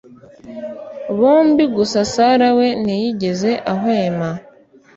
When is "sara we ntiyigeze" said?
2.13-3.51